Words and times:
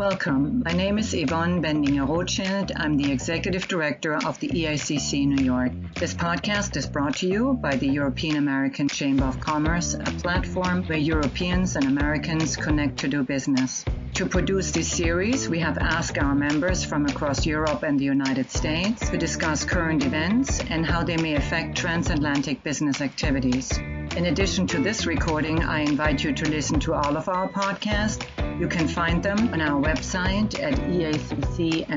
Welcome. 0.00 0.62
My 0.64 0.72
name 0.72 0.96
is 0.96 1.12
Yvonne 1.12 1.60
Bendinger 1.60 2.08
Rothschild. 2.08 2.72
I'm 2.74 2.96
the 2.96 3.12
Executive 3.12 3.68
Director 3.68 4.14
of 4.14 4.40
the 4.40 4.48
EACC 4.48 5.26
New 5.26 5.44
York. 5.44 5.72
This 5.94 6.14
podcast 6.14 6.78
is 6.78 6.86
brought 6.86 7.16
to 7.16 7.28
you 7.28 7.52
by 7.60 7.76
the 7.76 7.86
European 7.86 8.36
American 8.36 8.88
Chamber 8.88 9.26
of 9.26 9.40
Commerce, 9.40 9.92
a 9.92 10.12
platform 10.22 10.84
where 10.84 10.96
Europeans 10.96 11.76
and 11.76 11.84
Americans 11.84 12.56
connect 12.56 12.96
to 13.00 13.08
do 13.08 13.22
business. 13.22 13.84
To 14.14 14.24
produce 14.24 14.70
this 14.70 14.90
series, 14.90 15.50
we 15.50 15.58
have 15.60 15.76
asked 15.76 16.16
our 16.16 16.34
members 16.34 16.82
from 16.82 17.04
across 17.04 17.44
Europe 17.44 17.82
and 17.82 18.00
the 18.00 18.06
United 18.06 18.50
States 18.50 19.10
to 19.10 19.18
discuss 19.18 19.66
current 19.66 20.02
events 20.06 20.60
and 20.70 20.86
how 20.86 21.02
they 21.04 21.18
may 21.18 21.34
affect 21.34 21.76
transatlantic 21.76 22.62
business 22.62 23.02
activities. 23.02 23.70
In 24.16 24.24
addition 24.24 24.66
to 24.68 24.82
this 24.82 25.04
recording, 25.04 25.62
I 25.62 25.80
invite 25.80 26.24
you 26.24 26.32
to 26.32 26.48
listen 26.48 26.80
to 26.80 26.94
all 26.94 27.18
of 27.18 27.28
our 27.28 27.50
podcasts. 27.50 28.26
You 28.58 28.68
can 28.68 28.88
find 28.88 29.22
them 29.22 29.52
on 29.52 29.60
our 29.60 29.80
website 29.80 30.60
at 30.60 30.74
eaccny.com 30.74 31.90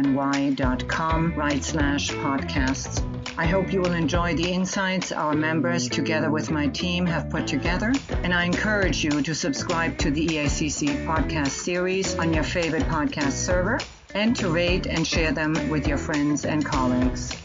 right 1.35 1.63
slash 1.63 2.11
podcasts. 2.11 3.03
I 3.37 3.45
hope 3.45 3.73
you 3.73 3.81
will 3.81 3.93
enjoy 3.93 4.35
the 4.35 4.51
insights 4.51 5.11
our 5.11 5.33
members, 5.33 5.89
together 5.89 6.29
with 6.29 6.51
my 6.51 6.67
team, 6.67 7.05
have 7.05 7.29
put 7.29 7.47
together, 7.47 7.91
and 8.21 8.33
I 8.33 8.45
encourage 8.45 9.03
you 9.03 9.21
to 9.21 9.33
subscribe 9.33 9.97
to 9.99 10.11
the 10.11 10.27
EACC 10.27 11.05
podcast 11.05 11.49
series 11.49 12.15
on 12.19 12.33
your 12.33 12.43
favorite 12.43 12.83
podcast 12.83 13.31
server 13.31 13.79
and 14.13 14.35
to 14.35 14.49
rate 14.49 14.85
and 14.85 15.07
share 15.07 15.31
them 15.31 15.69
with 15.69 15.87
your 15.87 15.97
friends 15.97 16.45
and 16.45 16.63
colleagues. 16.63 17.35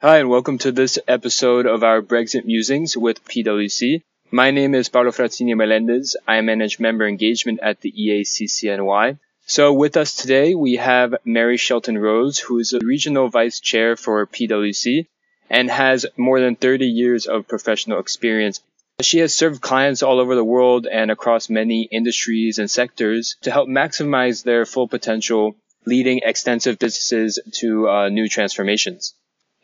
Hi, 0.00 0.18
and 0.18 0.28
welcome 0.28 0.58
to 0.58 0.72
this 0.72 0.98
episode 1.06 1.66
of 1.66 1.84
our 1.84 2.02
Brexit 2.02 2.44
Musings 2.44 2.96
with 2.96 3.24
PwC. 3.24 4.02
My 4.34 4.50
name 4.50 4.74
is 4.74 4.88
Paulo 4.88 5.10
Frazzini 5.10 5.54
Melendez. 5.54 6.16
I 6.26 6.40
manage 6.40 6.80
member 6.80 7.06
engagement 7.06 7.60
at 7.62 7.82
the 7.82 7.92
EACCNY. 7.92 9.18
So 9.44 9.74
with 9.74 9.98
us 9.98 10.14
today, 10.14 10.54
we 10.54 10.76
have 10.76 11.16
Mary 11.26 11.58
Shelton 11.58 11.98
Rose, 11.98 12.38
who 12.38 12.58
is 12.58 12.72
a 12.72 12.78
regional 12.82 13.28
vice 13.28 13.60
chair 13.60 13.94
for 13.94 14.26
PwC 14.26 15.04
and 15.50 15.70
has 15.70 16.06
more 16.16 16.40
than 16.40 16.56
30 16.56 16.86
years 16.86 17.26
of 17.26 17.46
professional 17.46 18.00
experience. 18.00 18.62
She 19.02 19.18
has 19.18 19.34
served 19.34 19.60
clients 19.60 20.02
all 20.02 20.18
over 20.18 20.34
the 20.34 20.42
world 20.42 20.86
and 20.86 21.10
across 21.10 21.50
many 21.50 21.82
industries 21.82 22.58
and 22.58 22.70
sectors 22.70 23.36
to 23.42 23.50
help 23.50 23.68
maximize 23.68 24.44
their 24.44 24.64
full 24.64 24.88
potential, 24.88 25.56
leading 25.84 26.20
extensive 26.24 26.78
businesses 26.78 27.38
to 27.60 27.86
uh, 27.86 28.08
new 28.08 28.30
transformations. 28.30 29.12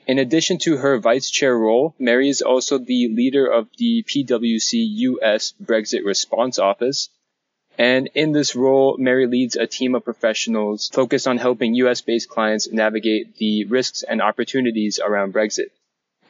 In 0.09 0.19
addition 0.19 0.57
to 0.61 0.79
her 0.79 0.99
vice 0.99 1.31
chair 1.31 1.57
role, 1.57 1.95
Mary 1.99 2.31
is 2.31 2.41
also 2.41 2.79
the 2.79 3.09
leader 3.09 3.47
of 3.47 3.69
the 3.77 4.03
PwC 4.05 4.71
US 4.73 5.53
Brexit 5.63 6.03
Response 6.03 6.59
Office. 6.59 7.11
And 7.77 8.09
in 8.15 8.33
this 8.33 8.57
role, 8.57 8.97
Mary 8.97 9.27
leads 9.27 9.55
a 9.55 9.67
team 9.67 9.95
of 9.95 10.07
professionals 10.07 10.89
focused 10.89 11.29
on 11.29 11.37
helping 11.37 11.75
US 11.75 12.01
based 12.01 12.31
clients 12.31 12.73
navigate 12.73 13.37
the 13.37 13.67
risks 13.67 14.03
and 14.03 14.23
opportunities 14.23 14.99
around 14.99 15.35
Brexit. 15.35 15.71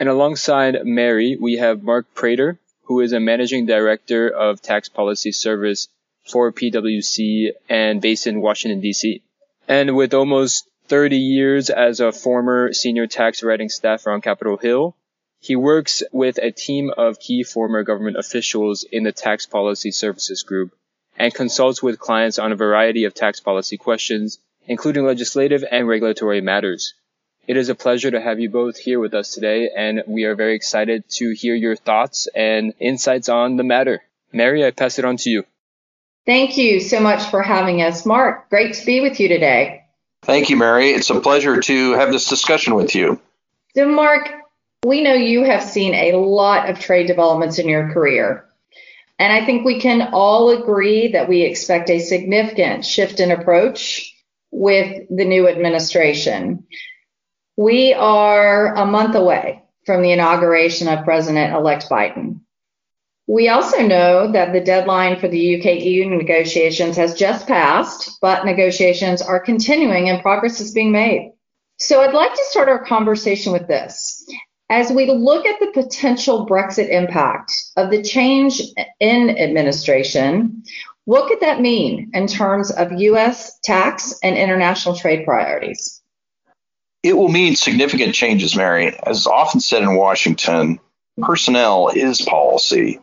And 0.00 0.08
alongside 0.08 0.84
Mary, 0.84 1.36
we 1.40 1.58
have 1.58 1.84
Mark 1.84 2.12
Prater, 2.14 2.58
who 2.86 3.00
is 3.00 3.12
a 3.12 3.20
managing 3.20 3.66
director 3.66 4.28
of 4.28 4.60
tax 4.60 4.88
policy 4.88 5.30
service 5.30 5.86
for 6.26 6.50
PwC 6.50 7.52
and 7.68 8.02
based 8.02 8.26
in 8.26 8.40
Washington, 8.40 8.80
D.C. 8.80 9.22
And 9.68 9.96
with 9.96 10.14
almost 10.14 10.68
30 10.88 11.16
years 11.16 11.70
as 11.70 12.00
a 12.00 12.12
former 12.12 12.72
senior 12.72 13.06
tax 13.06 13.42
writing 13.42 13.68
staffer 13.68 14.10
on 14.10 14.20
Capitol 14.20 14.56
Hill. 14.56 14.96
He 15.40 15.54
works 15.54 16.02
with 16.12 16.38
a 16.38 16.50
team 16.50 16.90
of 16.96 17.20
key 17.20 17.44
former 17.44 17.82
government 17.82 18.16
officials 18.16 18.84
in 18.90 19.04
the 19.04 19.12
Tax 19.12 19.46
Policy 19.46 19.90
Services 19.90 20.42
Group 20.42 20.72
and 21.16 21.34
consults 21.34 21.82
with 21.82 21.98
clients 21.98 22.38
on 22.38 22.52
a 22.52 22.56
variety 22.56 23.04
of 23.04 23.14
tax 23.14 23.40
policy 23.40 23.76
questions, 23.76 24.38
including 24.66 25.04
legislative 25.04 25.64
and 25.70 25.86
regulatory 25.86 26.40
matters. 26.40 26.94
It 27.46 27.56
is 27.56 27.68
a 27.68 27.74
pleasure 27.74 28.10
to 28.10 28.20
have 28.20 28.40
you 28.40 28.50
both 28.50 28.76
here 28.76 29.00
with 29.00 29.14
us 29.14 29.32
today, 29.32 29.70
and 29.74 30.02
we 30.06 30.24
are 30.24 30.34
very 30.34 30.54
excited 30.54 31.04
to 31.12 31.30
hear 31.32 31.54
your 31.54 31.76
thoughts 31.76 32.28
and 32.34 32.74
insights 32.78 33.28
on 33.28 33.56
the 33.56 33.64
matter. 33.64 34.02
Mary, 34.32 34.64
I 34.64 34.70
pass 34.70 34.98
it 34.98 35.04
on 35.04 35.16
to 35.18 35.30
you. 35.30 35.44
Thank 36.26 36.58
you 36.58 36.80
so 36.80 37.00
much 37.00 37.30
for 37.30 37.42
having 37.42 37.80
us. 37.80 38.04
Mark, 38.04 38.50
great 38.50 38.74
to 38.74 38.84
be 38.84 39.00
with 39.00 39.18
you 39.18 39.28
today. 39.28 39.77
Thank 40.22 40.50
you, 40.50 40.56
Mary. 40.56 40.90
It's 40.90 41.10
a 41.10 41.20
pleasure 41.20 41.60
to 41.60 41.92
have 41.92 42.12
this 42.12 42.28
discussion 42.28 42.74
with 42.74 42.94
you. 42.94 43.20
So, 43.74 43.88
Mark, 43.88 44.30
we 44.84 45.02
know 45.02 45.14
you 45.14 45.44
have 45.44 45.62
seen 45.62 45.94
a 45.94 46.16
lot 46.16 46.68
of 46.68 46.78
trade 46.78 47.06
developments 47.06 47.58
in 47.58 47.68
your 47.68 47.92
career. 47.92 48.44
And 49.18 49.32
I 49.32 49.44
think 49.44 49.64
we 49.64 49.80
can 49.80 50.10
all 50.12 50.50
agree 50.50 51.08
that 51.12 51.28
we 51.28 51.42
expect 51.42 51.90
a 51.90 51.98
significant 51.98 52.84
shift 52.84 53.20
in 53.20 53.32
approach 53.32 54.14
with 54.50 55.04
the 55.10 55.24
new 55.24 55.48
administration. 55.48 56.66
We 57.56 57.92
are 57.94 58.74
a 58.74 58.86
month 58.86 59.16
away 59.16 59.64
from 59.84 60.02
the 60.02 60.12
inauguration 60.12 60.86
of 60.86 61.04
President 61.04 61.54
elect 61.54 61.88
Biden. 61.90 62.40
We 63.28 63.50
also 63.50 63.82
know 63.82 64.32
that 64.32 64.54
the 64.54 64.60
deadline 64.60 65.20
for 65.20 65.28
the 65.28 65.60
UK 65.60 65.82
EU 65.82 66.08
negotiations 66.08 66.96
has 66.96 67.12
just 67.12 67.46
passed, 67.46 68.18
but 68.22 68.46
negotiations 68.46 69.20
are 69.20 69.38
continuing 69.38 70.08
and 70.08 70.22
progress 70.22 70.60
is 70.60 70.72
being 70.72 70.92
made. 70.92 71.32
So 71.76 72.00
I'd 72.00 72.14
like 72.14 72.32
to 72.32 72.44
start 72.48 72.70
our 72.70 72.82
conversation 72.82 73.52
with 73.52 73.68
this. 73.68 74.26
As 74.70 74.90
we 74.90 75.10
look 75.10 75.44
at 75.44 75.60
the 75.60 75.72
potential 75.72 76.46
Brexit 76.46 76.88
impact 76.88 77.52
of 77.76 77.90
the 77.90 78.02
change 78.02 78.62
in 78.98 79.38
administration, 79.38 80.62
what 81.04 81.28
could 81.28 81.40
that 81.40 81.60
mean 81.60 82.10
in 82.14 82.28
terms 82.28 82.70
of 82.70 82.92
US 82.92 83.58
tax 83.62 84.18
and 84.22 84.38
international 84.38 84.96
trade 84.96 85.26
priorities? 85.26 86.02
It 87.02 87.12
will 87.12 87.28
mean 87.28 87.56
significant 87.56 88.14
changes, 88.14 88.56
Mary. 88.56 88.98
As 89.02 89.26
often 89.26 89.60
said 89.60 89.82
in 89.82 89.96
Washington, 89.96 90.80
personnel 91.20 91.88
is 91.88 92.22
policy. 92.22 93.00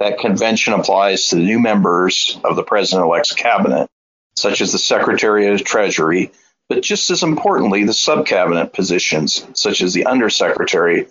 That 0.00 0.18
convention 0.18 0.72
applies 0.72 1.28
to 1.28 1.36
the 1.36 1.42
new 1.42 1.58
members 1.58 2.38
of 2.44 2.56
the 2.56 2.62
president 2.62 3.06
elect's 3.06 3.32
cabinet, 3.32 3.88
such 4.36 4.60
as 4.60 4.72
the 4.72 4.78
Secretary 4.78 5.46
of 5.48 5.64
Treasury, 5.64 6.32
but 6.68 6.82
just 6.82 7.10
as 7.10 7.22
importantly, 7.22 7.84
the 7.84 7.92
subcabinet 7.92 8.72
positions, 8.72 9.46
such 9.54 9.82
as 9.82 9.92
the 9.92 10.06
Undersecretary 10.06 11.08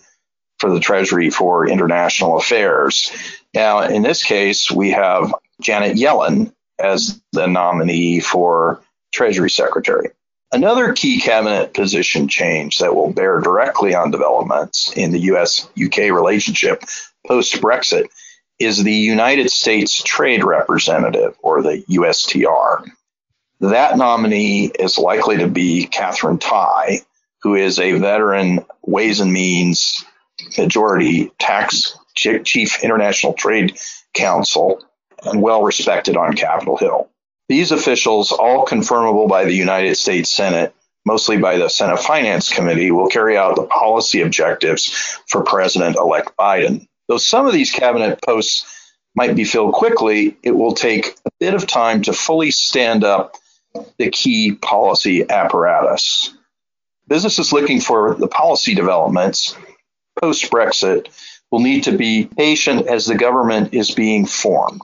for 0.60 0.72
the 0.72 0.80
Treasury 0.80 1.30
for 1.30 1.68
International 1.68 2.38
Affairs. 2.38 3.12
Now, 3.54 3.82
in 3.82 4.02
this 4.02 4.24
case, 4.24 4.72
we 4.72 4.92
have 4.92 5.34
Janet 5.62 5.98
Yellen 5.98 6.54
as 6.80 7.22
the 7.32 7.48
nominee 7.48 8.20
for 8.20 8.82
Treasury 9.14 9.50
Secretary. 9.50 10.10
Another 10.52 10.94
key 10.94 11.20
cabinet 11.20 11.74
position 11.74 12.28
change 12.28 12.80
that 12.80 12.96
will 12.96 13.12
bear 13.12 13.40
directly 13.40 13.96
on 13.96 14.12
developments 14.12 14.94
in 14.96 15.12
the 15.12 15.22
US 15.22 15.68
UK 15.82 16.12
relationship 16.12 16.84
post 17.26 17.56
Brexit 17.56 18.10
is 18.60 18.84
the 18.84 18.94
United 18.94 19.50
States 19.50 20.02
Trade 20.04 20.44
Representative, 20.44 21.36
or 21.42 21.62
the 21.62 21.84
USTR. 21.90 22.90
That 23.60 23.98
nominee 23.98 24.72
is 24.80 24.98
likely 24.98 25.38
to 25.38 25.48
be 25.48 25.86
Katherine 25.86 26.40
Tai, 26.40 27.00
who 27.42 27.56
is 27.56 27.80
a 27.80 27.94
veteran 27.94 28.66
Ways 28.86 29.20
and 29.20 29.32
Means 29.32 30.04
Majority 30.58 31.32
Tax 31.40 31.98
Chief 32.16 32.84
International 32.84 33.34
Trade 33.34 33.78
Counsel 34.14 34.84
and 35.26 35.42
well 35.42 35.64
respected 35.64 36.18
on 36.18 36.36
Capitol 36.36 36.78
Hill. 36.78 37.10
These 37.50 37.72
officials, 37.72 38.32
all 38.32 38.66
confirmable 38.66 39.28
by 39.28 39.46
the 39.46 39.54
United 39.54 39.96
States 39.96 40.30
Senate, 40.30 40.74
mostly 41.06 41.38
by 41.38 41.58
the 41.58 41.70
Senate 41.70 42.00
Finance 42.00 42.52
Committee, 42.52 42.92
will 42.92 43.10
carry 43.10 43.38
out 43.38 43.56
the 43.56 43.64
policy 43.64 44.22
objectives 44.22 45.20
for 45.28 45.44
President 45.44 45.98
elect 45.98 46.36
Biden. 46.38 46.88
Though 47.08 47.18
some 47.18 47.46
of 47.46 47.54
these 47.54 47.72
cabinet 47.72 48.20
posts 48.22 48.66
might 49.16 49.36
be 49.36 49.44
filled 49.44 49.74
quickly, 49.74 50.38
it 50.44 50.52
will 50.52 50.74
take 50.74 51.16
a 51.26 51.32
bit 51.40 51.54
of 51.54 51.68
time 51.68 52.02
to 52.04 52.14
fully 52.14 52.52
stand 52.52 53.04
up 53.04 53.36
the 53.98 54.10
key 54.10 54.54
policy 54.54 55.30
apparatus. 55.30 56.34
Businesses 57.08 57.52
looking 57.52 57.82
for 57.82 58.16
the 58.16 58.28
policy 58.28 58.74
developments 58.74 59.56
post 60.22 60.50
Brexit 60.50 61.08
will 61.52 61.60
need 61.60 61.84
to 61.84 61.98
be 61.98 62.26
patient 62.38 62.88
as 62.88 63.06
the 63.06 63.16
government 63.16 63.74
is 63.74 63.92
being 63.92 64.26
formed. 64.26 64.82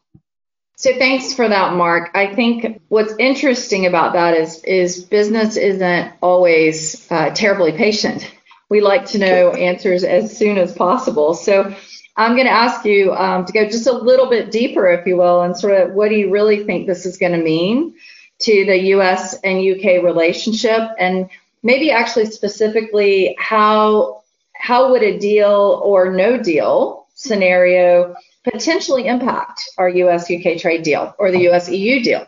So 0.76 0.98
thanks 0.98 1.34
for 1.34 1.48
that, 1.48 1.74
Mark. 1.74 2.12
I 2.14 2.34
think 2.34 2.82
what's 2.88 3.14
interesting 3.20 3.86
about 3.86 4.14
that 4.14 4.34
is 4.34 4.64
is 4.64 5.04
business 5.04 5.58
isn't 5.58 6.14
always 6.22 7.06
uh, 7.12 7.32
terribly 7.32 7.74
patient. 7.74 8.32
We 8.70 8.82
like 8.82 9.08
to 9.08 9.18
know 9.18 9.52
answers 9.52 10.04
as 10.04 10.38
soon 10.38 10.58
as 10.58 10.74
possible. 10.74 11.34
So 11.34 11.76
I'm 12.20 12.36
going 12.36 12.48
to 12.48 12.52
ask 12.52 12.84
you 12.84 13.14
um, 13.14 13.46
to 13.46 13.54
go 13.54 13.64
just 13.66 13.88
a 13.88 13.94
little 13.94 14.30
bit 14.30 14.52
deeper, 14.52 14.88
if 14.88 15.08
you 15.08 15.16
will, 15.16 15.42
and 15.42 15.58
sort 15.58 15.82
of 15.82 15.94
what 15.94 16.10
do 16.10 16.16
you 16.16 16.30
really 16.30 16.66
think 16.66 16.86
this 16.86 17.06
is 17.06 17.18
going 17.18 17.32
to 17.32 17.38
mean 17.38 17.96
to 18.40 18.66
the 18.66 18.78
U.S. 18.90 19.36
and 19.36 19.64
U.K. 19.64 20.04
relationship, 20.04 20.82
and 21.00 21.30
maybe 21.64 21.92
actually 21.92 22.26
specifically 22.26 23.38
how 23.40 24.22
how 24.54 24.92
would 24.92 25.02
a 25.02 25.18
deal 25.18 25.82
or 25.82 26.12
no 26.12 26.38
deal 26.38 27.08
scenario 27.16 28.14
potentially 28.44 29.08
impact 29.08 29.62
our 29.78 29.88
U.S. 29.88 30.30
UK 30.30 30.58
trade 30.58 30.84
deal 30.84 31.16
or 31.20 31.32
the 31.32 31.40
U.S. 31.44 31.70
EU 31.70 32.04
deal? 32.04 32.28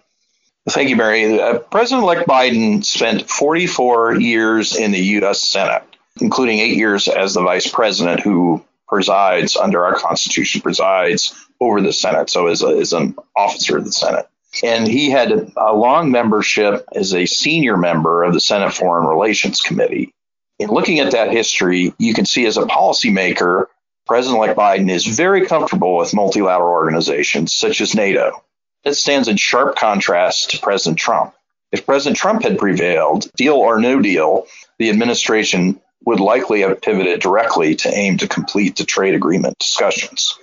Thank 0.69 0.88
you, 0.88 0.95
Mary. 0.95 1.38
Uh, 1.38 1.59
President 1.59 2.03
elect 2.03 2.29
Biden 2.29 2.85
spent 2.85 3.29
44 3.29 4.21
years 4.21 4.73
in 4.73 4.91
the 4.91 4.99
U.S. 5.19 5.41
Senate, 5.41 5.83
including 6.21 6.59
eight 6.59 6.77
years 6.77 7.09
as 7.09 7.33
the 7.33 7.41
vice 7.41 7.69
president 7.69 8.21
who 8.21 8.63
presides 8.91 9.55
under 9.55 9.85
our 9.85 9.95
Constitution, 9.95 10.61
presides 10.61 11.33
over 11.61 11.81
the 11.81 11.93
Senate, 11.93 12.29
so 12.29 12.47
is, 12.47 12.61
a, 12.61 12.97
an 12.97 13.15
officer 13.38 13.77
of 13.77 13.85
the 13.85 13.91
Senate. 13.91 14.27
And 14.63 14.85
he 14.85 15.09
had 15.09 15.53
a 15.55 15.73
long 15.73 16.11
membership 16.11 16.83
as 16.93 17.13
a 17.13 17.25
senior 17.25 17.77
member 17.77 18.23
of 18.23 18.33
the 18.33 18.41
Senate 18.41 18.73
Foreign 18.73 19.07
Relations 19.07 19.61
Committee. 19.61 20.13
In 20.59 20.69
looking 20.69 20.99
at 20.99 21.11
that 21.11 21.31
history, 21.31 21.93
you 21.97 22.13
can 22.13 22.25
see 22.25 22.45
as 22.45 22.57
a 22.57 22.63
policymaker, 22.63 23.67
President 24.07 24.38
elect 24.38 24.59
Biden 24.59 24.89
is 24.89 25.05
very 25.07 25.45
comfortable 25.45 25.95
with 25.95 26.13
multilateral 26.13 26.69
organizations 26.69 27.53
such 27.53 27.79
as 27.79 27.95
NATO. 27.95 28.43
That 28.83 28.95
stands 28.95 29.29
in 29.29 29.38
sharp 29.38 29.77
contrast 29.77 30.51
to 30.51 30.59
President 30.59 30.99
Trump. 30.99 31.33
If 31.71 31.85
President 31.85 32.17
Trump 32.17 32.43
had 32.43 32.57
prevailed, 32.57 33.31
deal 33.38 33.53
or 33.53 33.79
no 33.79 34.01
deal, 34.01 34.47
the 34.79 34.89
administration 34.89 35.79
would 36.06 36.19
likely 36.19 36.62
have 36.62 36.81
pivoted 36.81 37.19
directly 37.19 37.75
to 37.75 37.94
aim 37.94 38.18
to 38.18 38.27
complete 38.27 38.75
the 38.75 38.83
trade 38.83 39.13
agreement 39.13 39.57
discussions. 39.59 40.38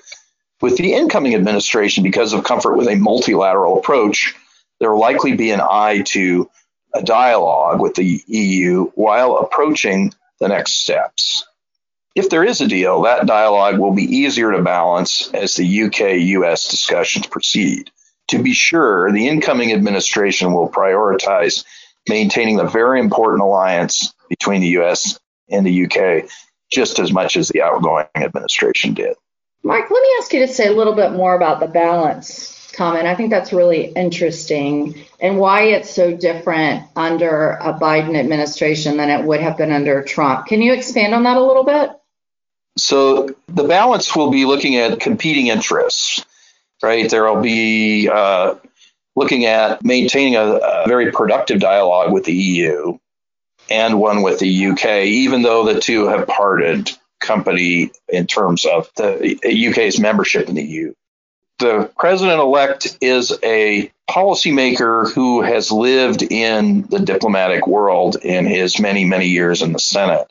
With 0.60 0.76
the 0.76 0.92
incoming 0.92 1.34
administration, 1.34 2.02
because 2.02 2.32
of 2.32 2.44
comfort 2.44 2.76
with 2.76 2.88
a 2.88 2.96
multilateral 2.96 3.78
approach, 3.78 4.34
there 4.80 4.92
will 4.92 5.00
likely 5.00 5.36
be 5.36 5.50
an 5.50 5.60
eye 5.60 6.02
to 6.06 6.50
a 6.94 7.02
dialogue 7.02 7.80
with 7.80 7.94
the 7.94 8.22
EU 8.26 8.84
while 8.94 9.36
approaching 9.36 10.12
the 10.40 10.48
next 10.48 10.80
steps. 10.80 11.44
If 12.14 12.30
there 12.30 12.44
is 12.44 12.60
a 12.60 12.66
deal, 12.66 13.02
that 13.02 13.26
dialogue 13.26 13.78
will 13.78 13.92
be 13.92 14.16
easier 14.16 14.50
to 14.52 14.62
balance 14.62 15.30
as 15.32 15.54
the 15.54 15.82
UK 15.84 16.20
US 16.40 16.68
discussions 16.68 17.26
proceed. 17.26 17.90
To 18.28 18.42
be 18.42 18.52
sure, 18.52 19.12
the 19.12 19.28
incoming 19.28 19.72
administration 19.72 20.52
will 20.52 20.68
prioritize 20.68 21.64
maintaining 22.08 22.56
the 22.56 22.64
very 22.64 23.00
important 23.00 23.42
alliance 23.42 24.14
between 24.28 24.60
the 24.60 24.78
US 24.80 25.18
and 25.50 25.66
the 25.66 25.86
UK 25.86 26.28
just 26.70 26.98
as 26.98 27.12
much 27.12 27.36
as 27.36 27.48
the 27.48 27.62
outgoing 27.62 28.06
administration 28.14 28.94
did. 28.94 29.16
Mark, 29.62 29.90
let 29.90 30.02
me 30.02 30.08
ask 30.18 30.32
you 30.32 30.40
to 30.40 30.52
say 30.52 30.68
a 30.68 30.72
little 30.72 30.94
bit 30.94 31.12
more 31.12 31.34
about 31.34 31.60
the 31.60 31.66
balance 31.66 32.54
comment. 32.78 33.06
I 33.06 33.16
think 33.16 33.30
that's 33.30 33.52
really 33.52 33.86
interesting 33.86 35.04
and 35.20 35.38
why 35.38 35.62
it's 35.64 35.90
so 35.90 36.16
different 36.16 36.84
under 36.94 37.50
a 37.50 37.74
Biden 37.74 38.16
administration 38.16 38.96
than 38.96 39.10
it 39.10 39.24
would 39.24 39.40
have 39.40 39.56
been 39.56 39.72
under 39.72 40.02
Trump. 40.04 40.46
Can 40.46 40.62
you 40.62 40.72
expand 40.72 41.12
on 41.12 41.24
that 41.24 41.36
a 41.36 41.42
little 41.42 41.64
bit? 41.64 41.90
So, 42.76 43.34
the 43.48 43.64
balance 43.64 44.14
will 44.14 44.30
be 44.30 44.44
looking 44.44 44.76
at 44.76 45.00
competing 45.00 45.48
interests, 45.48 46.24
right? 46.80 47.10
There 47.10 47.24
will 47.24 47.42
be 47.42 48.08
uh, 48.08 48.54
looking 49.16 49.46
at 49.46 49.84
maintaining 49.84 50.36
a, 50.36 50.44
a 50.44 50.84
very 50.86 51.10
productive 51.10 51.58
dialogue 51.58 52.12
with 52.12 52.24
the 52.24 52.34
EU 52.34 52.96
and 53.70 54.00
one 54.00 54.22
with 54.22 54.38
the 54.38 54.66
UK, 54.66 55.04
even 55.04 55.42
though 55.42 55.64
the 55.64 55.80
two 55.80 56.06
have 56.06 56.26
parted 56.26 56.90
company 57.20 57.90
in 58.08 58.26
terms 58.26 58.64
of 58.64 58.90
the 58.96 59.68
UK's 59.70 59.98
membership 59.98 60.48
in 60.48 60.54
the 60.54 60.64
EU. 60.64 60.94
The 61.58 61.90
president 61.98 62.40
elect 62.40 62.96
is 63.00 63.36
a 63.42 63.90
policymaker 64.08 65.12
who 65.12 65.42
has 65.42 65.72
lived 65.72 66.22
in 66.22 66.82
the 66.82 67.00
diplomatic 67.00 67.66
world 67.66 68.16
in 68.22 68.46
his 68.46 68.80
many, 68.80 69.04
many 69.04 69.28
years 69.28 69.60
in 69.60 69.72
the 69.72 69.80
Senate. 69.80 70.28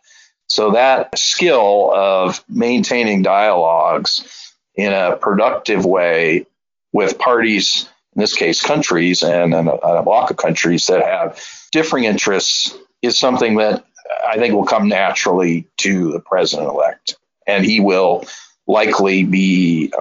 So 0.47 0.71
that 0.71 1.17
skill 1.19 1.91
of 1.93 2.43
maintaining 2.47 3.21
dialogues 3.21 4.53
in 4.75 4.93
a 4.93 5.17
productive 5.17 5.85
way 5.85 6.45
with 6.93 7.19
parties, 7.19 7.89
in 8.15 8.21
this 8.21 8.33
case, 8.33 8.61
countries 8.61 9.23
and, 9.23 9.53
a, 9.53 9.59
a 9.59 10.03
block 10.03 10.31
of 10.31 10.37
countries 10.37 10.87
that 10.87 11.03
have 11.03 11.43
differing 11.71 12.05
interests 12.05 12.77
is 13.01 13.17
something 13.17 13.57
that 13.57 13.85
I 14.27 14.37
think 14.37 14.53
will 14.53 14.65
come 14.65 14.87
naturally 14.87 15.67
to 15.77 16.11
the 16.11 16.19
president 16.19 16.69
elect. 16.69 17.17
And 17.45 17.65
he 17.65 17.79
will 17.79 18.25
likely 18.67 19.23
be 19.23 19.93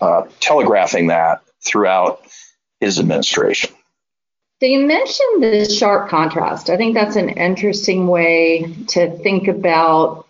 uh, 0.00 0.22
telegraphing 0.40 1.08
that 1.08 1.42
throughout 1.64 2.22
his 2.80 2.98
administration. 2.98 3.70
So 4.60 4.66
you 4.66 4.86
mentioned 4.86 5.42
the 5.42 5.68
sharp 5.68 6.08
contrast. 6.08 6.70
I 6.70 6.76
think 6.76 6.94
that's 6.94 7.16
an 7.16 7.30
interesting 7.30 8.06
way 8.06 8.72
to 8.88 9.16
think 9.18 9.48
about 9.48 10.26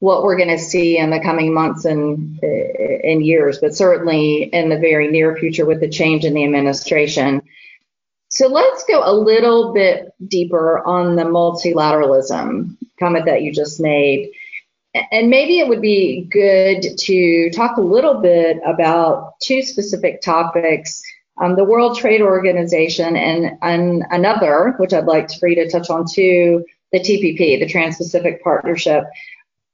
what 0.00 0.22
we're 0.22 0.36
going 0.36 0.48
to 0.50 0.58
see 0.58 0.98
in 0.98 1.10
the 1.10 1.20
coming 1.20 1.52
months 1.52 1.84
and 1.84 2.38
in 2.42 3.22
years, 3.22 3.58
but 3.58 3.74
certainly 3.74 4.42
in 4.42 4.70
the 4.70 4.78
very 4.78 5.08
near 5.08 5.36
future 5.36 5.66
with 5.66 5.80
the 5.80 5.88
change 5.88 6.24
in 6.24 6.34
the 6.34 6.44
administration. 6.44 7.42
So 8.40 8.48
let's 8.48 8.84
go 8.84 9.02
a 9.04 9.12
little 9.12 9.74
bit 9.74 10.14
deeper 10.26 10.82
on 10.86 11.14
the 11.14 11.24
multilateralism 11.24 12.74
comment 12.98 13.26
that 13.26 13.42
you 13.42 13.52
just 13.52 13.80
made. 13.80 14.30
And 15.12 15.28
maybe 15.28 15.58
it 15.58 15.68
would 15.68 15.82
be 15.82 16.22
good 16.22 16.96
to 17.00 17.50
talk 17.50 17.76
a 17.76 17.82
little 17.82 18.22
bit 18.22 18.56
about 18.64 19.38
two 19.42 19.60
specific 19.60 20.22
topics 20.22 21.02
um, 21.38 21.54
the 21.54 21.64
World 21.64 21.98
Trade 21.98 22.22
Organization 22.22 23.14
and, 23.14 23.58
and 23.60 24.04
another, 24.10 24.74
which 24.78 24.94
I'd 24.94 25.04
like 25.04 25.30
for 25.38 25.46
you 25.46 25.56
to 25.56 25.70
touch 25.70 25.90
on 25.90 26.06
too, 26.10 26.64
the 26.92 26.98
TPP, 27.00 27.60
the 27.60 27.68
Trans 27.68 27.98
Pacific 27.98 28.42
Partnership. 28.42 29.04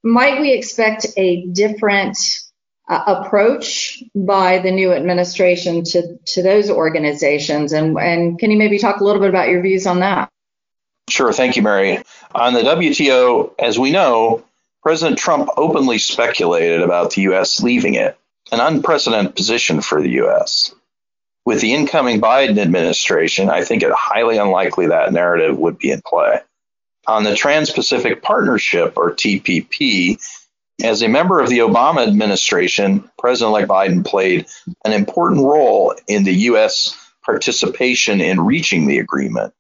Might 0.03 0.41
we 0.41 0.53
expect 0.53 1.07
a 1.17 1.47
different 1.47 2.19
uh, 2.89 3.03
approach 3.07 4.03
by 4.15 4.59
the 4.59 4.71
new 4.71 4.93
administration 4.93 5.83
to, 5.85 6.19
to 6.25 6.43
those 6.43 6.71
organizations. 6.71 7.73
And, 7.73 7.99
and 7.99 8.39
can 8.39 8.51
you 8.51 8.57
maybe 8.57 8.79
talk 8.79 9.01
a 9.01 9.05
little 9.05 9.21
bit 9.21 9.31
about 9.31 9.49
your 9.49 9.63
views 9.63 9.87
on 9.87 10.01
that? 10.01 10.31
Sure. 11.09 11.33
Thank 11.33 11.57
you, 11.57 11.63
Mary. 11.63 12.03
On 12.35 12.53
the 12.53 12.61
WTO, 12.61 13.55
as 13.59 13.79
we 13.79 13.93
know, 13.93 14.45
President 14.83 15.19
Trump 15.19 15.51
openly 15.57 15.99
speculated 15.99 16.83
about 16.83 17.13
the 17.13 17.23
U.S. 17.23 17.63
leaving 17.63 17.95
it, 17.95 18.19
an 18.53 18.61
unprecedented 18.61 19.35
position 19.35 19.81
for 19.81 20.01
the 20.01 20.11
U.S. 20.11 20.75
With 21.45 21.61
the 21.61 21.75
incoming 21.75 22.21
Biden 22.21 22.59
administration, 22.59 23.51
I 23.51 23.65
think 23.65 23.83
it 23.83 23.93
highly 23.93 24.37
unlikely 24.37 24.89
that 24.89 25.13
narrative 25.13 25.59
would 25.59 25.79
be 25.79 25.91
in 25.91 26.03
play. 26.05 26.41
On 27.07 27.23
the 27.23 27.37
Trans 27.37 27.71
Pacific 27.71 28.21
Partnership, 28.21 28.95
or 28.97 29.13
TPP, 29.13 30.21
as 30.83 31.03
a 31.03 31.09
member 31.09 31.41
of 31.41 31.49
the 31.49 31.59
Obama 31.59 32.07
administration, 32.07 33.11
President 33.19 33.51
elect 33.51 33.69
Biden 33.69 34.05
played 34.05 34.47
an 34.85 34.93
important 34.93 35.43
role 35.43 35.95
in 36.07 36.25
the 36.25 36.35
U.S. 36.35 36.97
participation 37.25 38.21
in 38.21 38.41
reaching 38.41 38.87
the 38.87 38.99
agreement. 38.99 39.55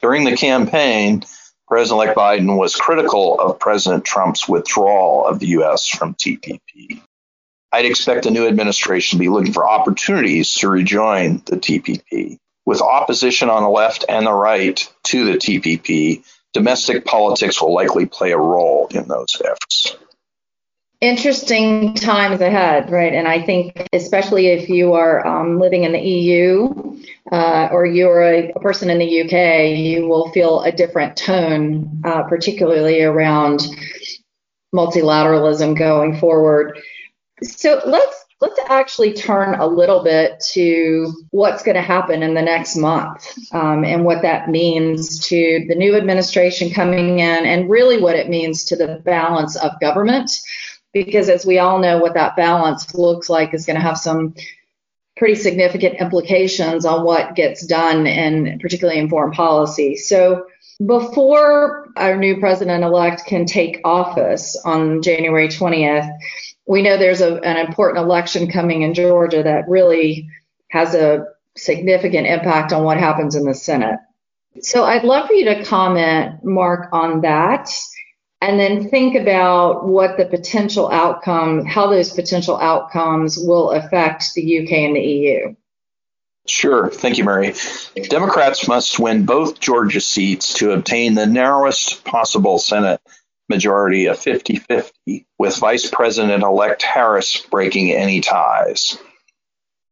During 0.00 0.24
the 0.24 0.36
campaign, 0.36 1.24
President 1.66 2.02
elect 2.02 2.18
Biden 2.18 2.56
was 2.56 2.76
critical 2.76 3.38
of 3.40 3.58
President 3.58 4.04
Trump's 4.04 4.48
withdrawal 4.48 5.26
of 5.26 5.40
the 5.40 5.48
U.S. 5.48 5.88
from 5.88 6.14
TPP. 6.14 7.02
I'd 7.72 7.84
expect 7.84 8.24
the 8.24 8.30
new 8.30 8.46
administration 8.46 9.18
to 9.18 9.20
be 9.20 9.28
looking 9.28 9.52
for 9.52 9.68
opportunities 9.68 10.52
to 10.54 10.68
rejoin 10.68 11.42
the 11.46 11.56
TPP. 11.56 12.38
With 12.66 12.80
opposition 12.80 13.48
on 13.50 13.62
the 13.62 13.68
left 13.68 14.04
and 14.08 14.26
the 14.26 14.32
right 14.32 14.92
to 15.04 15.24
the 15.24 15.38
TPP, 15.38 16.24
domestic 16.52 17.04
politics 17.04 17.60
will 17.60 17.72
likely 17.72 18.06
play 18.06 18.32
a 18.32 18.38
role 18.38 18.88
in 18.92 19.08
those 19.08 19.40
efforts 19.44 19.96
interesting 21.00 21.94
times 21.94 22.40
ahead, 22.40 22.90
right? 22.90 23.12
And 23.12 23.26
I 23.26 23.42
think, 23.42 23.88
especially 23.92 24.48
if 24.48 24.68
you 24.68 24.92
are 24.92 25.26
um, 25.26 25.58
living 25.58 25.84
in 25.84 25.92
the 25.92 26.00
EU 26.00 26.98
uh, 27.32 27.68
or 27.72 27.86
you're 27.86 28.22
a, 28.22 28.52
a, 28.52 28.60
person 28.60 28.90
in 28.90 28.98
the 28.98 29.22
UK, 29.22 29.76
you 29.78 30.06
will 30.06 30.30
feel 30.32 30.60
a 30.60 30.72
different 30.72 31.16
tone, 31.16 32.02
uh, 32.04 32.24
particularly 32.24 33.02
around 33.02 33.60
multilateralism 34.74 35.76
going 35.76 36.18
forward. 36.18 36.78
So 37.42 37.80
let's 37.86 38.24
let's 38.40 38.58
actually 38.70 39.12
turn 39.12 39.54
a 39.60 39.66
little 39.66 40.02
bit 40.02 40.40
to 40.40 41.12
what's 41.30 41.62
going 41.62 41.74
to 41.74 41.82
happen 41.82 42.22
in 42.22 42.32
the 42.32 42.42
next 42.42 42.74
month 42.74 43.26
um, 43.52 43.84
and 43.84 44.04
what 44.04 44.22
that 44.22 44.48
means 44.48 45.18
to 45.26 45.64
the 45.68 45.74
new 45.74 45.94
administration 45.94 46.70
coming 46.70 47.18
in 47.18 47.44
and 47.44 47.68
really 47.68 48.00
what 48.00 48.16
it 48.16 48.30
means 48.30 48.64
to 48.64 48.76
the 48.76 49.00
balance 49.04 49.56
of 49.56 49.78
government 49.80 50.30
because 50.92 51.28
as 51.28 51.46
we 51.46 51.58
all 51.58 51.78
know, 51.78 51.98
what 51.98 52.14
that 52.14 52.36
balance 52.36 52.94
looks 52.94 53.28
like 53.28 53.54
is 53.54 53.66
going 53.66 53.76
to 53.76 53.82
have 53.82 53.98
some 53.98 54.34
pretty 55.16 55.34
significant 55.34 56.00
implications 56.00 56.84
on 56.84 57.04
what 57.04 57.34
gets 57.34 57.66
done, 57.66 58.06
and 58.06 58.58
particularly 58.60 58.98
in 58.98 59.08
foreign 59.08 59.32
policy. 59.32 59.94
So 59.96 60.46
before 60.84 61.88
our 61.96 62.16
new 62.16 62.40
president 62.40 62.84
elect 62.84 63.26
can 63.26 63.44
take 63.44 63.82
office 63.84 64.56
on 64.64 65.02
January 65.02 65.48
20th, 65.48 66.10
we 66.66 66.82
know 66.82 66.96
there's 66.96 67.20
a, 67.20 67.34
an 67.42 67.58
important 67.66 68.02
election 68.02 68.50
coming 68.50 68.82
in 68.82 68.94
Georgia 68.94 69.42
that 69.42 69.68
really 69.68 70.28
has 70.70 70.94
a 70.94 71.26
significant 71.56 72.26
impact 72.26 72.72
on 72.72 72.84
what 72.84 72.96
happens 72.96 73.34
in 73.34 73.44
the 73.44 73.54
Senate. 73.54 73.98
So 74.62 74.84
I'd 74.84 75.04
love 75.04 75.26
for 75.26 75.34
you 75.34 75.44
to 75.46 75.64
comment, 75.64 76.44
Mark, 76.44 76.88
on 76.92 77.20
that 77.20 77.68
and 78.40 78.58
then 78.58 78.88
think 78.88 79.14
about 79.14 79.86
what 79.86 80.16
the 80.16 80.24
potential 80.24 80.90
outcome, 80.90 81.64
how 81.64 81.88
those 81.88 82.12
potential 82.12 82.56
outcomes 82.56 83.38
will 83.38 83.70
affect 83.70 84.34
the 84.34 84.60
UK 84.60 84.72
and 84.72 84.96
the 84.96 85.00
EU. 85.00 85.54
Sure. 86.46 86.88
Thank 86.88 87.18
you, 87.18 87.24
Mary. 87.24 87.54
Democrats 88.08 88.66
must 88.66 88.98
win 88.98 89.26
both 89.26 89.60
Georgia 89.60 90.00
seats 90.00 90.54
to 90.54 90.72
obtain 90.72 91.14
the 91.14 91.26
narrowest 91.26 92.04
possible 92.04 92.58
Senate 92.58 93.00
majority 93.48 94.06
of 94.06 94.18
50 94.18 94.56
50, 94.56 95.26
with 95.38 95.56
Vice 95.56 95.90
President 95.90 96.42
elect 96.42 96.82
Harris 96.82 97.44
breaking 97.50 97.92
any 97.92 98.20
ties. 98.20 98.96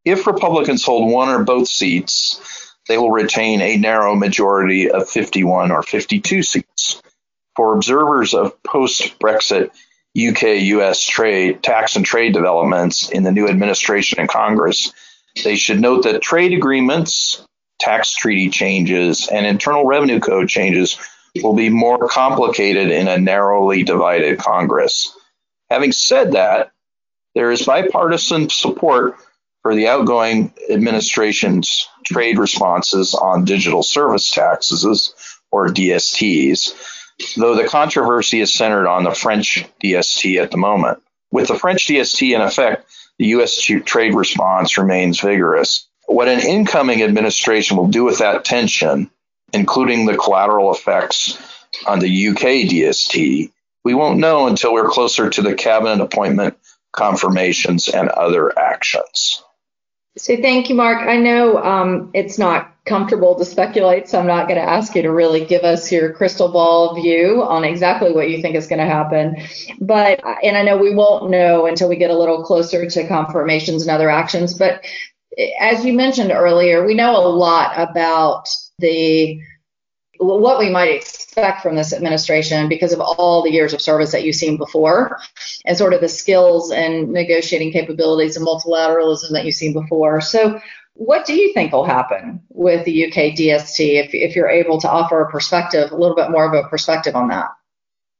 If 0.04 0.26
Republicans 0.26 0.84
hold 0.84 1.12
one 1.12 1.28
or 1.28 1.44
both 1.44 1.68
seats, 1.68 2.40
they 2.88 2.96
will 2.96 3.10
retain 3.10 3.60
a 3.60 3.76
narrow 3.76 4.14
majority 4.14 4.90
of 4.90 5.08
51 5.08 5.70
or 5.70 5.82
52 5.82 6.42
seats. 6.42 7.02
For 7.58 7.74
observers 7.74 8.34
of 8.34 8.62
post 8.62 9.18
Brexit 9.18 9.70
UK 10.16 10.62
US 10.76 11.02
trade, 11.02 11.60
tax 11.60 11.96
and 11.96 12.06
trade 12.06 12.32
developments 12.32 13.10
in 13.10 13.24
the 13.24 13.32
new 13.32 13.48
administration 13.48 14.20
and 14.20 14.28
Congress, 14.28 14.92
they 15.42 15.56
should 15.56 15.80
note 15.80 16.04
that 16.04 16.22
trade 16.22 16.52
agreements, 16.52 17.44
tax 17.80 18.14
treaty 18.14 18.48
changes, 18.48 19.26
and 19.26 19.44
internal 19.44 19.84
revenue 19.86 20.20
code 20.20 20.48
changes 20.48 21.00
will 21.42 21.56
be 21.56 21.68
more 21.68 22.06
complicated 22.06 22.92
in 22.92 23.08
a 23.08 23.18
narrowly 23.18 23.82
divided 23.82 24.38
Congress. 24.38 25.12
Having 25.68 25.90
said 25.90 26.32
that, 26.34 26.70
there 27.34 27.50
is 27.50 27.66
bipartisan 27.66 28.50
support 28.50 29.16
for 29.62 29.74
the 29.74 29.88
outgoing 29.88 30.54
administration's 30.70 31.88
trade 32.06 32.38
responses 32.38 33.16
on 33.16 33.44
digital 33.44 33.82
service 33.82 34.30
taxes, 34.30 35.12
or 35.50 35.66
DSTs, 35.66 36.97
though 37.36 37.54
the 37.54 37.68
controversy 37.68 38.40
is 38.40 38.54
centered 38.54 38.88
on 38.88 39.04
the 39.04 39.14
French 39.14 39.64
DST 39.82 40.40
at 40.42 40.50
the 40.50 40.56
moment. 40.56 41.02
With 41.30 41.48
the 41.48 41.58
French 41.58 41.86
DST 41.86 42.34
in 42.34 42.40
effect, 42.40 42.86
the 43.18 43.26
U.S. 43.26 43.56
trade 43.56 44.14
response 44.14 44.78
remains 44.78 45.20
vigorous. 45.20 45.86
What 46.06 46.28
an 46.28 46.40
incoming 46.40 47.02
administration 47.02 47.76
will 47.76 47.88
do 47.88 48.04
with 48.04 48.18
that 48.18 48.44
tension, 48.44 49.10
including 49.52 50.06
the 50.06 50.16
collateral 50.16 50.72
effects 50.72 51.36
on 51.86 51.98
the 51.98 52.28
UK 52.28 52.66
DST, 52.68 53.50
we 53.84 53.94
won't 53.94 54.18
know 54.18 54.46
until 54.46 54.72
we're 54.72 54.88
closer 54.88 55.30
to 55.30 55.42
the 55.42 55.54
cabinet 55.54 56.02
appointment 56.02 56.58
confirmations 56.92 57.88
and 57.88 58.08
other 58.08 58.58
actions. 58.58 59.42
So 60.18 60.36
thank 60.36 60.68
you, 60.68 60.74
Mark. 60.74 61.06
I 61.06 61.16
know 61.16 61.62
um, 61.62 62.10
it's 62.12 62.38
not 62.38 62.74
comfortable 62.84 63.36
to 63.36 63.44
speculate, 63.44 64.08
so 64.08 64.18
I'm 64.18 64.26
not 64.26 64.48
going 64.48 64.60
to 64.60 64.68
ask 64.68 64.94
you 64.96 65.02
to 65.02 65.12
really 65.12 65.44
give 65.44 65.62
us 65.62 65.92
your 65.92 66.12
crystal 66.12 66.50
ball 66.50 67.00
view 67.00 67.42
on 67.42 67.62
exactly 67.62 68.12
what 68.12 68.28
you 68.28 68.42
think 68.42 68.56
is 68.56 68.66
going 68.66 68.80
to 68.80 68.86
happen. 68.86 69.36
But, 69.80 70.20
and 70.42 70.56
I 70.56 70.62
know 70.62 70.76
we 70.76 70.94
won't 70.94 71.30
know 71.30 71.66
until 71.66 71.88
we 71.88 71.96
get 71.96 72.10
a 72.10 72.18
little 72.18 72.42
closer 72.42 72.88
to 72.88 73.08
confirmations 73.08 73.82
and 73.82 73.90
other 73.90 74.10
actions. 74.10 74.54
But 74.54 74.84
as 75.60 75.84
you 75.84 75.92
mentioned 75.92 76.32
earlier, 76.32 76.84
we 76.84 76.94
know 76.94 77.16
a 77.16 77.28
lot 77.28 77.72
about 77.76 78.48
the 78.78 79.40
what 80.20 80.58
we 80.58 80.68
might 80.68 80.92
expect 80.92 81.17
from 81.62 81.76
this 81.76 81.92
administration 81.92 82.68
because 82.68 82.92
of 82.92 83.00
all 83.00 83.42
the 83.42 83.52
years 83.52 83.72
of 83.72 83.80
service 83.80 84.12
that 84.12 84.24
you've 84.24 84.36
seen 84.36 84.56
before 84.56 85.18
and 85.64 85.76
sort 85.76 85.94
of 85.94 86.00
the 86.00 86.08
skills 86.08 86.70
and 86.70 87.10
negotiating 87.12 87.72
capabilities 87.72 88.36
and 88.36 88.46
multilateralism 88.46 89.30
that 89.32 89.44
you've 89.44 89.54
seen 89.54 89.72
before. 89.72 90.20
So, 90.20 90.60
what 90.94 91.26
do 91.26 91.34
you 91.34 91.52
think 91.54 91.72
will 91.72 91.84
happen 91.84 92.42
with 92.48 92.84
the 92.84 93.06
UK 93.06 93.36
DST 93.36 94.04
if, 94.04 94.14
if 94.14 94.34
you're 94.34 94.48
able 94.48 94.80
to 94.80 94.90
offer 94.90 95.20
a 95.20 95.30
perspective, 95.30 95.92
a 95.92 95.96
little 95.96 96.16
bit 96.16 96.30
more 96.30 96.44
of 96.44 96.52
a 96.52 96.68
perspective 96.68 97.14
on 97.14 97.28
that? 97.28 97.50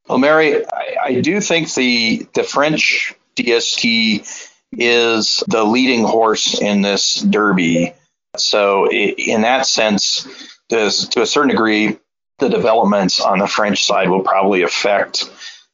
Well, 0.08 0.18
Mary, 0.18 0.64
I, 0.64 0.96
I 1.02 1.20
do 1.20 1.40
think 1.40 1.74
the, 1.74 2.26
the 2.34 2.44
French 2.44 3.14
DST 3.34 4.52
is 4.72 5.42
the 5.48 5.64
leading 5.64 6.04
horse 6.04 6.60
in 6.60 6.82
this 6.82 7.16
derby. 7.20 7.94
So, 8.36 8.88
in 8.90 9.42
that 9.42 9.66
sense, 9.66 10.28
to, 10.68 10.90
to 11.10 11.22
a 11.22 11.26
certain 11.26 11.50
degree, 11.50 11.98
the 12.38 12.48
developments 12.48 13.20
on 13.20 13.38
the 13.38 13.46
French 13.46 13.84
side 13.84 14.08
will 14.08 14.22
probably 14.22 14.62
affect 14.62 15.30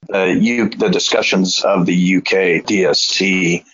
the, 0.08 0.34
U, 0.40 0.68
the 0.68 0.88
discussions 0.88 1.62
of 1.62 1.86
the 1.86 2.16
UK 2.16 2.64
DST. 2.64 3.64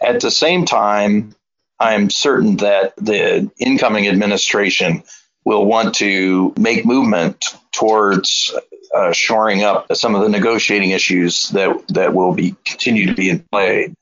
At 0.00 0.20
the 0.20 0.30
same 0.30 0.64
time, 0.64 1.34
I'm 1.78 2.10
certain 2.10 2.58
that 2.58 2.94
the 2.96 3.50
incoming 3.58 4.08
administration 4.08 5.02
will 5.44 5.64
want 5.66 5.96
to 5.96 6.54
make 6.56 6.86
movement 6.86 7.56
towards 7.72 8.54
uh, 8.94 9.12
shoring 9.12 9.64
up 9.64 9.94
some 9.96 10.14
of 10.14 10.22
the 10.22 10.28
negotiating 10.28 10.90
issues 10.90 11.48
that 11.50 11.82
that 11.88 12.14
will 12.14 12.34
be 12.34 12.54
continue 12.64 13.06
to 13.06 13.14
be 13.14 13.30
in 13.30 13.40
play 13.50 13.92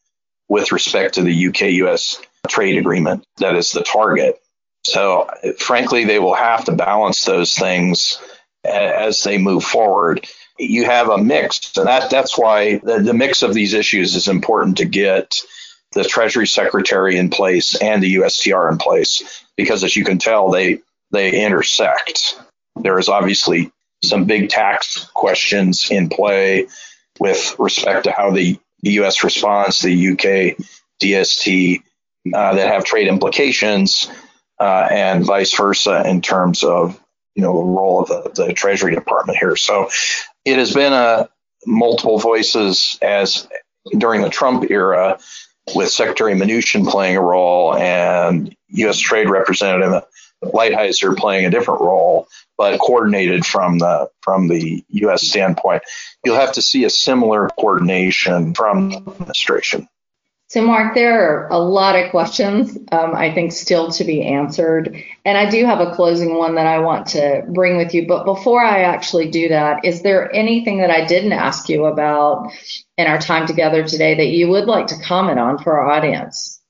with 0.48 0.72
respect 0.72 1.14
to 1.14 1.22
the 1.22 1.48
UK-US 1.48 2.20
trade 2.48 2.76
agreement 2.76 3.24
that 3.38 3.54
is 3.54 3.72
the 3.72 3.82
target. 3.82 4.42
So, 4.84 5.30
frankly, 5.58 6.04
they 6.04 6.18
will 6.18 6.34
have 6.34 6.64
to 6.64 6.72
balance 6.72 7.24
those 7.24 7.54
things 7.54 8.18
as 8.64 9.22
they 9.22 9.38
move 9.38 9.64
forward. 9.64 10.26
You 10.58 10.84
have 10.84 11.08
a 11.08 11.18
mix, 11.18 11.76
and 11.76 11.86
that, 11.86 12.10
that's 12.10 12.36
why 12.36 12.78
the, 12.78 12.98
the 12.98 13.14
mix 13.14 13.42
of 13.42 13.54
these 13.54 13.72
issues 13.72 14.14
is 14.14 14.28
important 14.28 14.78
to 14.78 14.84
get 14.84 15.40
the 15.92 16.04
Treasury 16.04 16.46
Secretary 16.46 17.16
in 17.16 17.30
place 17.30 17.74
and 17.74 18.02
the 18.02 18.16
USTR 18.16 18.70
in 18.70 18.78
place, 18.78 19.44
because 19.56 19.82
as 19.82 19.96
you 19.96 20.04
can 20.04 20.18
tell, 20.18 20.50
they 20.50 20.80
they 21.10 21.44
intersect. 21.44 22.38
There 22.76 22.98
is 22.98 23.08
obviously 23.08 23.72
some 24.04 24.24
big 24.24 24.50
tax 24.50 25.08
questions 25.14 25.90
in 25.90 26.08
play 26.08 26.68
with 27.18 27.56
respect 27.58 28.04
to 28.04 28.12
how 28.12 28.30
the, 28.30 28.58
U.S. 28.82 29.22
responds 29.22 29.80
to 29.80 29.88
the 29.88 30.08
UK 30.12 30.56
DST 31.02 31.82
uh, 32.32 32.54
that 32.54 32.68
have 32.68 32.84
trade 32.84 33.08
implications 33.08 34.10
uh, 34.58 34.88
and 34.90 35.24
vice 35.24 35.54
versa 35.56 36.02
in 36.06 36.22
terms 36.22 36.64
of 36.64 36.99
you 37.34 37.42
know 37.42 37.56
the 37.56 37.64
role 37.64 38.02
of 38.02 38.08
the, 38.08 38.44
the 38.46 38.52
Treasury 38.52 38.94
Department 38.94 39.38
here. 39.38 39.56
So 39.56 39.88
it 40.44 40.58
has 40.58 40.72
been 40.74 40.92
a 40.92 41.28
multiple 41.66 42.18
voices 42.18 42.98
as 43.02 43.48
during 43.96 44.22
the 44.22 44.30
Trump 44.30 44.70
era, 44.70 45.18
with 45.74 45.90
Secretary 45.90 46.34
Mnuchin 46.34 46.88
playing 46.88 47.16
a 47.16 47.22
role 47.22 47.76
and 47.76 48.54
U.S. 48.70 48.98
Trade 48.98 49.28
Representative 49.28 50.02
Lighthizer 50.42 51.16
playing 51.16 51.46
a 51.46 51.50
different 51.50 51.80
role, 51.80 52.26
but 52.56 52.80
coordinated 52.80 53.44
from 53.44 53.78
the 53.78 54.10
from 54.22 54.48
the 54.48 54.84
U.S. 54.88 55.28
standpoint. 55.28 55.82
You'll 56.24 56.36
have 56.36 56.52
to 56.52 56.62
see 56.62 56.84
a 56.84 56.90
similar 56.90 57.48
coordination 57.58 58.54
from 58.54 58.90
the 58.90 58.96
administration. 58.96 59.88
So, 60.50 60.62
Mark, 60.62 60.96
there 60.96 61.44
are 61.44 61.48
a 61.52 61.58
lot 61.58 61.94
of 61.94 62.10
questions 62.10 62.76
um, 62.90 63.14
I 63.14 63.32
think 63.32 63.52
still 63.52 63.88
to 63.92 64.02
be 64.02 64.22
answered. 64.22 65.00
And 65.24 65.38
I 65.38 65.48
do 65.48 65.64
have 65.64 65.78
a 65.78 65.94
closing 65.94 66.34
one 66.34 66.56
that 66.56 66.66
I 66.66 66.80
want 66.80 67.06
to 67.08 67.44
bring 67.50 67.76
with 67.76 67.94
you. 67.94 68.08
But 68.08 68.24
before 68.24 68.60
I 68.60 68.80
actually 68.80 69.30
do 69.30 69.50
that, 69.50 69.84
is 69.84 70.02
there 70.02 70.34
anything 70.34 70.78
that 70.78 70.90
I 70.90 71.06
didn't 71.06 71.34
ask 71.34 71.68
you 71.68 71.84
about 71.84 72.50
in 72.98 73.06
our 73.06 73.20
time 73.20 73.46
together 73.46 73.84
today 73.84 74.16
that 74.16 74.26
you 74.26 74.48
would 74.48 74.64
like 74.64 74.88
to 74.88 75.00
comment 75.00 75.38
on 75.38 75.58
for 75.58 75.80
our 75.80 75.88
audience? 75.88 76.60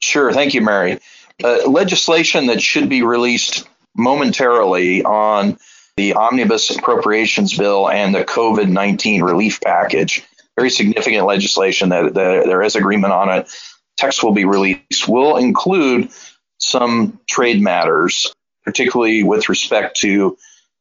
Sure. 0.00 0.32
Thank 0.32 0.54
you, 0.54 0.60
Mary. 0.60 1.00
Uh, 1.42 1.68
legislation 1.68 2.46
that 2.46 2.62
should 2.62 2.88
be 2.88 3.02
released 3.02 3.68
momentarily 3.96 5.02
on 5.02 5.58
the 5.96 6.14
omnibus 6.14 6.70
appropriations 6.70 7.58
bill 7.58 7.90
and 7.90 8.14
the 8.14 8.24
COVID 8.24 8.68
19 8.68 9.24
relief 9.24 9.60
package 9.60 10.24
very 10.56 10.70
significant 10.70 11.26
legislation 11.26 11.90
that, 11.90 12.14
that 12.14 12.44
there 12.46 12.62
is 12.62 12.76
agreement 12.76 13.12
on 13.12 13.28
it. 13.30 13.50
Text 13.96 14.22
will 14.22 14.32
be 14.32 14.44
released. 14.44 15.08
Will 15.08 15.36
include 15.36 16.10
some 16.58 17.20
trade 17.28 17.60
matters, 17.60 18.32
particularly 18.64 19.22
with 19.22 19.48
respect 19.48 19.98
to 19.98 20.36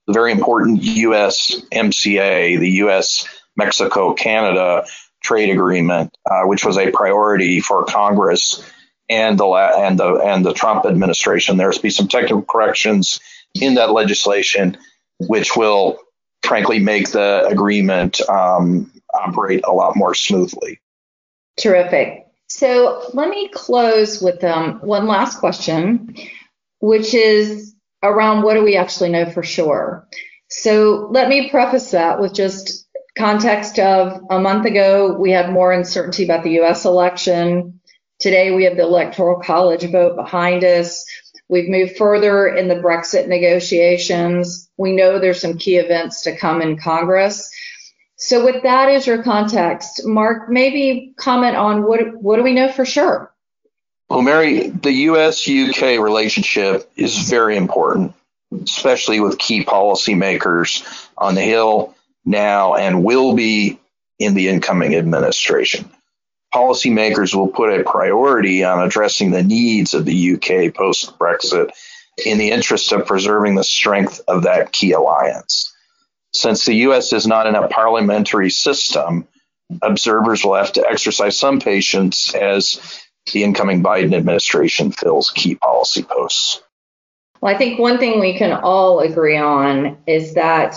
the 0.08 0.14
very 0.14 0.32
important 0.32 0.84
U.S. 0.84 1.62
MCA, 1.72 2.60
the 2.60 2.70
U.S. 2.72 3.28
Mexico 3.58 4.14
Canada 4.14 4.86
trade 5.24 5.50
agreement, 5.50 6.16
uh, 6.30 6.44
which 6.44 6.64
was 6.64 6.78
a 6.78 6.92
priority 6.92 7.60
for 7.60 7.84
Congress 7.86 8.64
and 9.10 9.38
the 9.38 9.46
and 9.46 10.00
the 10.00 10.16
and 10.16 10.46
the 10.46 10.54
Trump 10.54 10.86
administration. 10.86 11.58
There's 11.58 11.78
be 11.78 11.90
some 11.90 12.08
technical 12.08 12.44
corrections 12.44 13.20
in 13.54 13.76
that 13.76 13.92
legislation, 13.92 14.78
which 15.20 15.56
will 15.56 15.98
frankly 16.44 16.80
make 16.80 17.12
the 17.12 17.46
agreement 17.48 18.22
um, 18.30 18.92
operate 19.16 19.64
a 19.66 19.72
lot 19.72 19.96
more 19.96 20.14
smoothly. 20.14 20.80
Terrific. 21.58 22.28
So 22.48 23.10
let 23.14 23.30
me 23.30 23.50
close 23.50 24.22
with 24.22 24.44
um, 24.44 24.80
one 24.80 25.08
last 25.08 25.40
question, 25.40 26.16
which 26.80 27.14
is 27.14 27.76
around 28.04 28.44
what 28.44 28.54
do 28.54 28.64
we 28.64 28.78
actually 28.78 29.10
know 29.10 29.30
for 29.30 29.44
sure? 29.44 30.08
So 30.50 31.08
let 31.12 31.28
me 31.28 31.50
preface 31.50 31.92
that 31.92 32.20
with 32.20 32.34
just 32.34 32.86
context 33.18 33.80
of 33.80 34.22
a 34.30 34.40
month 34.40 34.66
ago, 34.66 35.18
we 35.18 35.32
had 35.32 35.52
more 35.52 35.72
uncertainty 35.72 36.24
about 36.24 36.44
the 36.44 36.60
US 36.62 36.86
election. 36.86 37.80
Today, 38.20 38.52
we 38.52 38.64
have 38.66 38.78
the 38.78 38.84
Electoral 38.84 39.42
College 39.42 39.90
vote 39.92 40.16
behind 40.16 40.64
us. 40.64 41.04
We've 41.48 41.70
moved 41.70 41.98
further 41.98 42.48
in 42.48 42.68
the 42.68 42.76
Brexit 42.76 43.28
negotiations. 43.28 44.70
We 44.78 44.94
know 44.94 45.20
there's 45.20 45.42
some 45.42 45.58
key 45.58 45.78
events 45.78 46.22
to 46.24 46.36
come 46.36 46.62
in 46.62 46.78
Congress. 46.78 47.50
So 48.18 48.46
with 48.46 48.64
that 48.64 48.90
as 48.90 49.06
your 49.06 49.24
context, 49.24 50.06
Mark, 50.06 50.50
maybe 50.50 51.14
comment 51.18 51.56
on 51.56 51.84
what 51.84 52.16
what 52.22 52.38
do 52.38 52.44
we 52.44 52.54
know 52.54 52.72
for 52.72 52.86
sure? 52.86 53.32
Well, 54.10 54.22
Mary, 54.22 54.70
the 54.70 54.92
U.S. 54.92 55.50
UK 55.50 56.00
relationship 56.00 56.90
is 56.96 57.28
very 57.30 57.58
important, 57.58 58.14
especially 58.64 59.20
with 59.20 59.40
key 59.40 59.66
policymakers 59.66 61.10
on 61.18 61.36
the 61.36 61.42
Hill 61.42 61.96
now 62.24 62.76
and 62.76 63.04
will 63.04 63.34
be 63.34 63.80
in 64.20 64.34
the 64.34 64.48
incoming 64.48 64.96
administration. 64.96 65.90
Policymakers 66.54 67.36
will 67.36 67.50
put 67.50 67.78
a 67.78 67.84
priority 67.84 68.64
on 68.64 68.80
addressing 68.80 69.32
the 69.32 69.44
needs 69.44 69.94
of 69.94 70.06
the 70.06 70.36
UK 70.36 70.74
post 70.74 71.18
Brexit 71.20 71.72
in 72.24 72.38
the 72.38 72.52
interest 72.52 72.92
of 72.94 73.06
preserving 73.06 73.56
the 73.56 73.64
strength 73.64 74.22
of 74.28 74.44
that 74.44 74.72
key 74.72 74.94
alliance. 74.94 75.75
Since 76.36 76.66
the 76.66 76.76
U.S. 76.76 77.14
is 77.14 77.26
not 77.26 77.48
in 77.48 77.56
a 77.56 77.68
parliamentary 77.68 78.50
system, 78.50 79.28
observers 79.82 80.44
will 80.44 80.56
have 80.56 80.74
to 80.74 80.86
exercise 80.86 81.38
some 81.38 81.60
patience 81.60 82.36
as 82.36 83.02
the 83.32 83.44
incoming 83.44 83.82
Biden 83.82 84.14
administration 84.14 84.92
fills 84.92 85.32
key 85.32 85.56
policy 85.56 86.04
posts. 86.04 86.62
Well, 87.42 87.54
I 87.54 87.58
think 87.58 87.80
one 87.80 87.98
thing 87.98 88.20
we 88.20 88.38
can 88.38 88.52
all 88.52 89.00
agree 89.00 89.38
on 89.38 89.98
is 90.08 90.34
that 90.34 90.76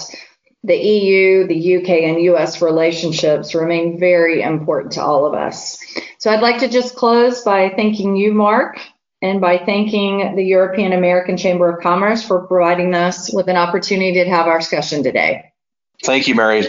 the 0.63 0.77
EU, 0.77 1.47
the 1.47 1.77
UK, 1.77 1.89
and 2.03 2.21
US 2.23 2.63
relationships 2.63 3.55
remain 3.55 3.99
very 3.99 4.43
important 4.43 4.93
to 4.93 5.03
all 5.03 5.27
of 5.27 5.35
us. 5.35 5.79
So 6.19 6.31
I'd 6.31 6.43
like 6.43 6.59
to 6.61 6.69
just 6.69 6.95
close 6.95 7.43
by 7.43 7.71
thanking 7.71 8.17
you, 8.17 8.33
Mark, 8.33 8.79
and 9.21 9.41
by 9.41 9.59
thanking 9.59 10.37
the 10.37 10.45
European 10.45 10.93
American 10.93 11.37
Chamber 11.37 11.71
of 11.71 11.83
Commerce 11.83 12.23
for 12.23 12.47
providing 12.47 12.95
us 12.95 13.33
with 13.33 13.49
an 13.49 13.57
opportunity 13.57 14.25
to 14.25 14.31
have 14.31 14.47
our 14.47 14.59
discussion 14.59 15.03
today. 15.03 15.53
Thank 16.03 16.29
you, 16.29 16.35
Mary. 16.35 16.67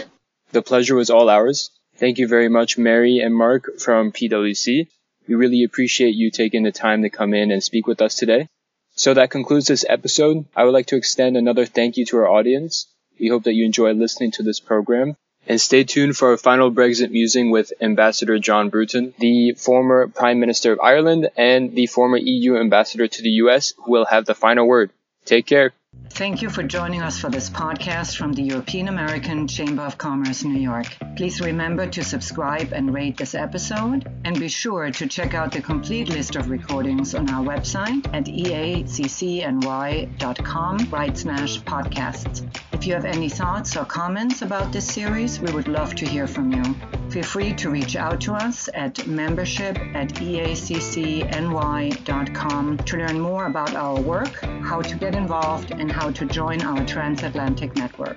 The 0.52 0.62
pleasure 0.62 0.96
was 0.96 1.10
all 1.10 1.28
ours. 1.28 1.70
Thank 1.96 2.18
you 2.18 2.26
very 2.26 2.48
much, 2.48 2.78
Mary 2.78 3.18
and 3.18 3.34
Mark 3.34 3.78
from 3.78 4.10
PwC. 4.10 4.88
We 5.28 5.34
really 5.34 5.62
appreciate 5.62 6.14
you 6.14 6.30
taking 6.30 6.64
the 6.64 6.72
time 6.72 7.02
to 7.02 7.10
come 7.10 7.34
in 7.34 7.50
and 7.52 7.62
speak 7.62 7.86
with 7.86 8.02
us 8.02 8.16
today. 8.16 8.48
So 8.96 9.14
that 9.14 9.30
concludes 9.30 9.68
this 9.68 9.84
episode. 9.88 10.46
I 10.56 10.64
would 10.64 10.74
like 10.74 10.86
to 10.86 10.96
extend 10.96 11.36
another 11.36 11.66
thank 11.66 11.96
you 11.96 12.04
to 12.06 12.16
our 12.16 12.28
audience. 12.28 12.86
We 13.20 13.28
hope 13.28 13.44
that 13.44 13.54
you 13.54 13.64
enjoy 13.64 13.92
listening 13.92 14.32
to 14.32 14.42
this 14.42 14.58
program. 14.58 15.16
And 15.46 15.60
stay 15.60 15.84
tuned 15.84 16.16
for 16.16 16.30
our 16.30 16.36
final 16.36 16.70
Brexit 16.70 17.10
musing 17.10 17.50
with 17.50 17.72
Ambassador 17.80 18.38
John 18.38 18.68
Bruton, 18.68 19.14
the 19.18 19.52
former 19.56 20.06
Prime 20.08 20.38
Minister 20.38 20.72
of 20.72 20.80
Ireland 20.80 21.30
and 21.36 21.74
the 21.74 21.86
former 21.86 22.18
EU 22.18 22.56
Ambassador 22.56 23.08
to 23.08 23.22
the 23.22 23.30
US, 23.44 23.72
who 23.76 23.90
will 23.90 24.04
have 24.04 24.26
the 24.26 24.34
final 24.34 24.66
word. 24.66 24.90
Take 25.24 25.46
care. 25.46 25.72
Thank 26.10 26.40
you 26.42 26.50
for 26.50 26.62
joining 26.62 27.02
us 27.02 27.18
for 27.18 27.30
this 27.30 27.50
podcast 27.50 28.16
from 28.16 28.32
the 28.32 28.42
European 28.42 28.88
American 28.88 29.48
Chamber 29.48 29.82
of 29.82 29.98
Commerce, 29.98 30.44
New 30.44 30.60
York. 30.60 30.86
Please 31.16 31.40
remember 31.40 31.86
to 31.86 32.04
subscribe 32.04 32.72
and 32.72 32.94
rate 32.94 33.16
this 33.16 33.34
episode, 33.34 34.08
and 34.24 34.38
be 34.38 34.48
sure 34.48 34.90
to 34.90 35.06
check 35.06 35.34
out 35.34 35.50
the 35.52 35.60
complete 35.60 36.08
list 36.08 36.36
of 36.36 36.48
recordings 36.50 37.14
on 37.14 37.28
our 37.30 37.44
website 37.44 38.06
at 38.14 38.26
eaccny.com 38.26 39.48
right 40.90 41.18
slash 41.18 41.60
podcasts. 41.62 42.69
If 42.80 42.86
you 42.86 42.94
have 42.94 43.04
any 43.04 43.28
thoughts 43.28 43.76
or 43.76 43.84
comments 43.84 44.40
about 44.40 44.72
this 44.72 44.86
series, 44.86 45.38
we 45.38 45.52
would 45.52 45.68
love 45.68 45.94
to 45.96 46.06
hear 46.06 46.26
from 46.26 46.50
you. 46.50 46.62
Feel 47.10 47.24
free 47.24 47.52
to 47.56 47.68
reach 47.68 47.94
out 47.94 48.22
to 48.22 48.32
us 48.32 48.70
at 48.72 49.06
membership 49.06 49.76
at 49.94 50.08
eaccny.com 50.14 51.18
to 52.78 52.96
learn 52.96 53.20
more 53.20 53.44
about 53.44 53.74
our 53.74 54.00
work, 54.00 54.34
how 54.62 54.80
to 54.80 54.96
get 54.96 55.14
involved, 55.14 55.72
and 55.72 55.92
how 55.92 56.10
to 56.10 56.24
join 56.24 56.62
our 56.62 56.82
transatlantic 56.86 57.76
network. 57.76 58.16